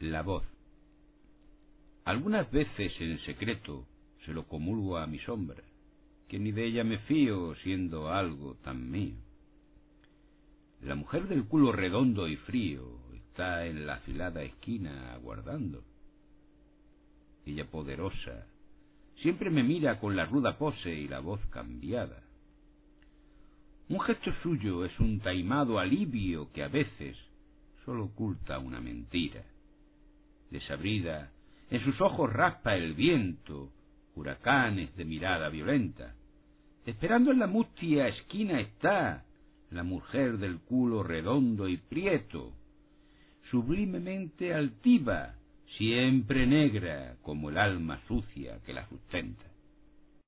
La 0.00 0.22
voz. 0.22 0.44
Algunas 2.06 2.50
veces 2.50 2.90
en 3.00 3.18
secreto 3.26 3.86
se 4.24 4.32
lo 4.32 4.46
comulgo 4.48 4.96
a 4.96 5.06
mi 5.06 5.18
sombra, 5.18 5.62
que 6.26 6.38
ni 6.38 6.52
de 6.52 6.64
ella 6.64 6.84
me 6.84 7.00
fío 7.00 7.54
siendo 7.56 8.08
algo 8.08 8.54
tan 8.64 8.90
mío. 8.90 9.16
La 10.80 10.94
mujer 10.94 11.28
del 11.28 11.44
culo 11.44 11.70
redondo 11.70 12.28
y 12.28 12.36
frío 12.36 12.98
está 13.12 13.66
en 13.66 13.86
la 13.86 13.96
afilada 13.96 14.42
esquina 14.42 15.12
aguardando. 15.12 15.84
Ella 17.44 17.70
poderosa 17.70 18.46
siempre 19.20 19.50
me 19.50 19.62
mira 19.62 20.00
con 20.00 20.16
la 20.16 20.24
ruda 20.24 20.56
pose 20.56 20.94
y 20.94 21.08
la 21.08 21.20
voz 21.20 21.44
cambiada. 21.50 22.22
Un 23.90 24.00
gesto 24.00 24.32
suyo 24.42 24.86
es 24.86 24.98
un 24.98 25.20
taimado 25.20 25.78
alivio 25.78 26.50
que 26.54 26.62
a 26.62 26.68
veces 26.68 27.18
solo 27.84 28.04
oculta 28.04 28.58
una 28.58 28.80
mentira. 28.80 29.44
Desabrida, 30.50 31.30
en 31.70 31.84
sus 31.84 32.00
ojos 32.00 32.32
raspa 32.32 32.74
el 32.74 32.94
viento, 32.94 33.70
huracanes 34.16 34.94
de 34.96 35.04
mirada 35.04 35.48
violenta. 35.48 36.14
Esperando 36.84 37.30
en 37.30 37.38
la 37.38 37.46
mustia 37.46 38.08
esquina 38.08 38.60
está 38.60 39.24
la 39.70 39.84
mujer 39.84 40.38
del 40.38 40.58
culo 40.60 41.02
redondo 41.02 41.68
y 41.68 41.76
prieto, 41.76 42.52
sublimemente 43.50 44.52
altiva, 44.52 45.34
siempre 45.78 46.46
negra 46.46 47.16
como 47.22 47.50
el 47.50 47.58
alma 47.58 48.00
sucia 48.08 48.58
que 48.66 48.72
la 48.72 48.88
sustenta. 48.88 49.44